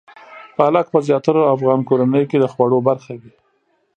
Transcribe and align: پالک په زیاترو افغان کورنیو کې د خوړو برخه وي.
پالک 0.57 0.85
په 0.93 0.99
زیاترو 1.07 1.51
افغان 1.55 1.79
کورنیو 1.87 2.29
کې 2.31 2.37
د 2.39 2.45
خوړو 2.53 2.79
برخه 2.89 3.13
وي. 3.21 3.31